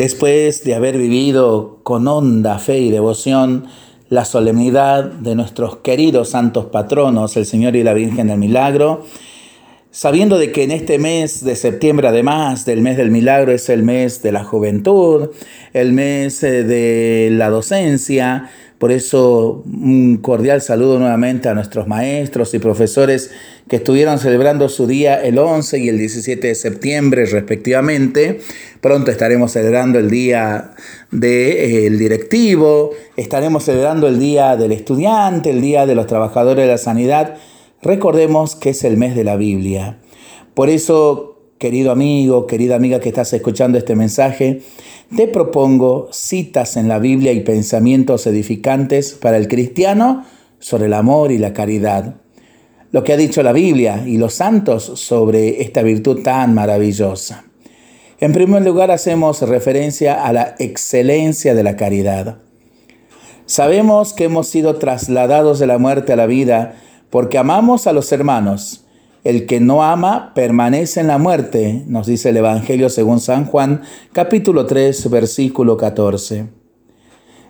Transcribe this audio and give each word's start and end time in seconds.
Después 0.00 0.64
de 0.64 0.74
haber 0.74 0.96
vivido 0.96 1.80
con 1.82 2.08
honda 2.08 2.58
fe 2.58 2.78
y 2.78 2.90
devoción 2.90 3.66
la 4.08 4.24
solemnidad 4.24 5.04
de 5.04 5.34
nuestros 5.34 5.76
queridos 5.76 6.30
santos 6.30 6.64
patronos, 6.64 7.36
el 7.36 7.44
Señor 7.44 7.76
y 7.76 7.84
la 7.84 7.92
Virgen 7.92 8.28
del 8.28 8.38
Milagro, 8.38 9.04
sabiendo 9.90 10.38
de 10.38 10.52
que 10.52 10.62
en 10.62 10.70
este 10.70 10.98
mes 10.98 11.44
de 11.44 11.56
septiembre, 11.56 12.08
además 12.08 12.64
del 12.64 12.80
mes 12.80 12.96
del 12.96 13.10
milagro, 13.10 13.52
es 13.52 13.68
el 13.68 13.82
mes 13.82 14.22
de 14.22 14.32
la 14.32 14.44
juventud, 14.44 15.30
el 15.72 15.92
mes 15.92 16.42
eh, 16.42 16.64
de 16.64 17.30
la 17.32 17.50
docencia, 17.50 18.50
por 18.80 18.92
eso 18.92 19.62
un 19.66 20.16
cordial 20.22 20.62
saludo 20.62 20.98
nuevamente 20.98 21.50
a 21.50 21.54
nuestros 21.54 21.86
maestros 21.86 22.54
y 22.54 22.58
profesores 22.58 23.30
que 23.68 23.76
estuvieron 23.76 24.18
celebrando 24.18 24.70
su 24.70 24.86
día 24.86 25.22
el 25.22 25.38
11 25.38 25.80
y 25.80 25.90
el 25.90 25.98
17 25.98 26.48
de 26.48 26.54
septiembre 26.54 27.26
respectivamente. 27.26 28.40
Pronto 28.80 29.10
estaremos 29.10 29.52
celebrando 29.52 29.98
el 29.98 30.08
día 30.08 30.70
del 31.10 31.98
directivo, 31.98 32.92
estaremos 33.18 33.64
celebrando 33.64 34.08
el 34.08 34.18
día 34.18 34.56
del 34.56 34.72
estudiante, 34.72 35.50
el 35.50 35.60
día 35.60 35.84
de 35.84 35.94
los 35.94 36.06
trabajadores 36.06 36.64
de 36.64 36.70
la 36.70 36.78
sanidad. 36.78 37.36
Recordemos 37.82 38.56
que 38.56 38.70
es 38.70 38.84
el 38.84 38.96
mes 38.96 39.14
de 39.14 39.24
la 39.24 39.36
Biblia. 39.36 39.98
Por 40.54 40.68
eso 40.68 41.30
querido 41.60 41.92
amigo, 41.92 42.46
querida 42.46 42.76
amiga 42.76 43.00
que 43.00 43.10
estás 43.10 43.32
escuchando 43.34 43.76
este 43.76 43.94
mensaje, 43.94 44.62
te 45.14 45.28
propongo 45.28 46.08
citas 46.10 46.76
en 46.76 46.88
la 46.88 46.98
Biblia 46.98 47.32
y 47.32 47.40
pensamientos 47.40 48.26
edificantes 48.26 49.12
para 49.12 49.36
el 49.36 49.46
cristiano 49.46 50.24
sobre 50.58 50.86
el 50.86 50.94
amor 50.94 51.32
y 51.32 51.38
la 51.38 51.52
caridad. 51.52 52.16
Lo 52.92 53.04
que 53.04 53.12
ha 53.12 53.16
dicho 53.16 53.42
la 53.42 53.52
Biblia 53.52 54.04
y 54.06 54.16
los 54.16 54.34
santos 54.34 54.84
sobre 54.84 55.62
esta 55.62 55.82
virtud 55.82 56.22
tan 56.22 56.54
maravillosa. 56.54 57.44
En 58.20 58.32
primer 58.32 58.62
lugar, 58.62 58.90
hacemos 58.90 59.42
referencia 59.42 60.24
a 60.24 60.32
la 60.32 60.54
excelencia 60.58 61.54
de 61.54 61.62
la 61.62 61.76
caridad. 61.76 62.38
Sabemos 63.44 64.12
que 64.12 64.24
hemos 64.24 64.48
sido 64.48 64.76
trasladados 64.76 65.58
de 65.58 65.66
la 65.66 65.78
muerte 65.78 66.12
a 66.12 66.16
la 66.16 66.26
vida 66.26 66.76
porque 67.10 67.38
amamos 67.38 67.86
a 67.86 67.92
los 67.92 68.10
hermanos 68.12 68.84
el 69.22 69.46
que 69.46 69.60
no 69.60 69.82
ama 69.82 70.32
permanece 70.34 71.00
en 71.00 71.08
la 71.08 71.18
muerte, 71.18 71.84
nos 71.86 72.06
dice 72.06 72.30
el 72.30 72.38
Evangelio 72.38 72.88
según 72.88 73.20
San 73.20 73.44
Juan, 73.44 73.82
capítulo 74.12 74.64
3, 74.66 75.10
versículo 75.10 75.76
14. 75.76 76.48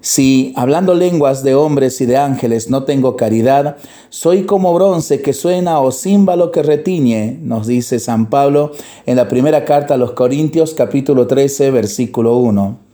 Si, 0.00 0.52
hablando 0.56 0.94
lenguas 0.94 1.42
de 1.42 1.54
hombres 1.54 2.00
y 2.00 2.06
de 2.06 2.16
ángeles, 2.16 2.70
no 2.70 2.84
tengo 2.84 3.16
caridad, 3.16 3.76
soy 4.10 4.44
como 4.44 4.72
bronce 4.72 5.20
que 5.20 5.32
suena 5.32 5.80
o 5.80 5.90
címbalo 5.90 6.52
que 6.52 6.62
retiñe, 6.62 7.38
nos 7.42 7.66
dice 7.66 7.98
San 7.98 8.30
Pablo 8.30 8.70
en 9.06 9.16
la 9.16 9.28
primera 9.28 9.64
carta 9.64 9.94
a 9.94 9.98
los 9.98 10.12
Corintios, 10.12 10.72
capítulo 10.72 11.26
13, 11.26 11.70
versículo 11.72 12.36
1. 12.36 12.87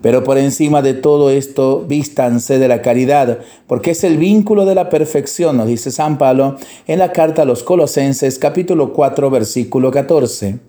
Pero 0.00 0.22
por 0.22 0.38
encima 0.38 0.80
de 0.80 0.94
todo 0.94 1.30
esto, 1.30 1.84
vístanse 1.86 2.58
de 2.58 2.68
la 2.68 2.82
caridad, 2.82 3.40
porque 3.66 3.90
es 3.90 4.04
el 4.04 4.16
vínculo 4.16 4.64
de 4.64 4.76
la 4.76 4.90
perfección, 4.90 5.56
nos 5.56 5.66
dice 5.66 5.90
San 5.90 6.18
Pablo 6.18 6.56
en 6.86 7.00
la 7.00 7.12
carta 7.12 7.42
a 7.42 7.44
los 7.44 7.64
Colosenses 7.64 8.38
capítulo 8.38 8.92
4 8.92 9.28
versículo 9.30 9.90
14. 9.90 10.60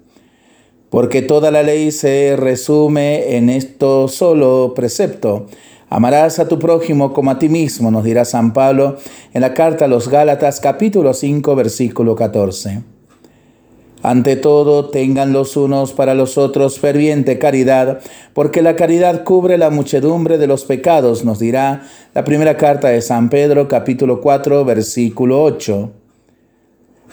Porque 0.89 1.21
toda 1.21 1.51
la 1.51 1.61
ley 1.61 1.91
se 1.91 2.35
resume 2.35 3.35
en 3.35 3.49
esto 3.49 4.07
solo 4.07 4.73
precepto. 4.75 5.45
Amarás 5.89 6.39
a 6.39 6.47
tu 6.47 6.57
prójimo 6.57 7.13
como 7.13 7.29
a 7.29 7.37
ti 7.37 7.49
mismo, 7.49 7.91
nos 7.91 8.03
dirá 8.03 8.25
San 8.25 8.53
Pablo 8.53 8.97
en 9.33 9.41
la 9.41 9.53
carta 9.53 9.85
a 9.85 9.87
los 9.87 10.07
Gálatas 10.07 10.59
capítulo 10.59 11.13
5 11.13 11.55
versículo 11.55 12.15
14. 12.15 12.98
Ante 14.01 14.37
todo, 14.37 14.89
tengan 14.89 15.33
los 15.33 15.57
unos 15.57 15.91
para 15.91 16.13
los 16.13 16.37
otros 16.37 16.79
ferviente 16.79 17.37
caridad, 17.37 17.99
porque 18.33 18.61
la 18.61 18.77
caridad 18.77 19.25
cubre 19.25 19.57
la 19.57 19.71
muchedumbre 19.71 20.37
de 20.37 20.47
los 20.47 20.63
pecados, 20.63 21.25
nos 21.25 21.39
dirá 21.39 21.83
la 22.13 22.23
primera 22.23 22.55
carta 22.55 22.87
de 22.87 23.01
San 23.01 23.29
Pedro, 23.29 23.67
capítulo 23.67 24.21
4, 24.21 24.63
versículo 24.63 25.43
8. 25.43 25.91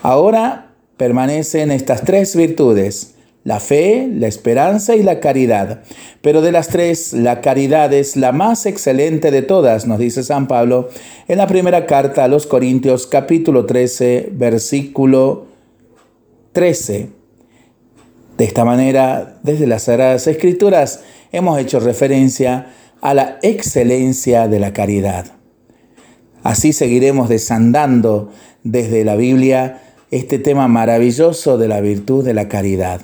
Ahora 0.03 0.75
permanecen 0.97 1.73
estas 1.73 2.03
tres 2.03 2.37
virtudes, 2.37 3.15
la 3.43 3.59
fe, 3.59 4.09
la 4.13 4.29
esperanza 4.29 4.95
y 4.95 5.03
la 5.03 5.19
caridad. 5.19 5.83
Pero 6.23 6.41
de 6.41 6.53
las 6.53 6.69
tres, 6.69 7.13
la 7.13 7.41
caridad 7.41 7.93
es 7.93 8.17
la 8.17 8.31
más 8.31 8.65
excelente 8.65 9.33
de 9.33 9.43
todas, 9.43 9.89
nos 9.89 9.99
dice 9.99 10.23
San 10.23 10.47
Pablo 10.47 10.89
en 11.27 11.39
la 11.39 11.49
primera 11.49 11.85
carta 11.87 12.23
a 12.23 12.29
los 12.29 12.47
Corintios, 12.47 13.09
capítulo 13.09 13.67
13, 13.67 14.31
versículo 14.33 15.56
13. 16.57 17.11
De 18.39 18.45
esta 18.47 18.65
manera, 18.65 19.39
desde 19.43 19.67
las 19.67 19.83
Sagradas 19.83 20.27
Escrituras 20.27 21.03
hemos 21.31 21.59
hecho 21.59 21.81
referencia 21.81 22.73
a 23.03 23.13
la 23.13 23.39
excelencia 23.43 24.49
de 24.49 24.59
la 24.59 24.73
caridad. 24.73 25.27
Así 26.43 26.73
seguiremos 26.73 27.29
desandando 27.29 28.31
desde 28.65 29.05
la 29.05 29.17
Biblia 29.17 29.83
este 30.11 30.39
tema 30.39 30.67
maravilloso 30.67 31.59
de 31.59 31.69
la 31.69 31.83
virtud 31.83 32.25
de 32.25 32.33
la 32.33 32.49
caridad. 32.49 33.03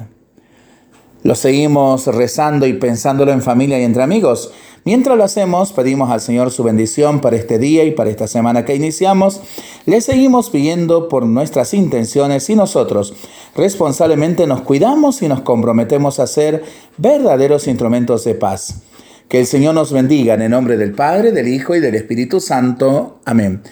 Lo 1.22 1.34
seguimos 1.34 2.06
rezando 2.06 2.66
y 2.66 2.72
pensándolo 2.72 3.32
en 3.32 3.42
familia 3.42 3.78
y 3.78 3.84
entre 3.84 4.02
amigos. 4.02 4.50
Mientras 4.84 5.16
lo 5.16 5.22
hacemos, 5.22 5.72
pedimos 5.72 6.10
al 6.10 6.20
Señor 6.20 6.50
su 6.50 6.64
bendición 6.64 7.20
para 7.20 7.36
este 7.36 7.60
día 7.60 7.84
y 7.84 7.92
para 7.92 8.10
esta 8.10 8.26
semana 8.26 8.64
que 8.64 8.74
iniciamos. 8.74 9.40
Le 9.86 10.00
seguimos 10.00 10.50
pidiendo 10.50 11.08
por 11.08 11.24
nuestras 11.24 11.74
intenciones 11.74 12.50
y 12.50 12.56
nosotros 12.56 13.14
responsablemente 13.54 14.46
nos 14.46 14.62
cuidamos 14.62 15.22
y 15.22 15.28
nos 15.28 15.42
comprometemos 15.42 16.20
a 16.20 16.26
ser 16.26 16.62
verdaderos 16.96 17.66
instrumentos 17.66 18.24
de 18.24 18.34
paz. 18.34 18.82
Que 19.28 19.40
el 19.40 19.46
Señor 19.46 19.74
nos 19.74 19.92
bendiga 19.92 20.34
en 20.34 20.42
el 20.42 20.50
nombre 20.50 20.76
del 20.76 20.92
Padre, 20.92 21.32
del 21.32 21.48
Hijo 21.48 21.74
y 21.74 21.80
del 21.80 21.94
Espíritu 21.94 22.40
Santo. 22.40 23.20
Amén. 23.24 23.62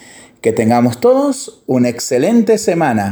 Que 0.40 0.52
tengamos 0.52 1.00
todos 1.00 1.62
una 1.66 1.88
excelente 1.88 2.56
semana. 2.56 3.08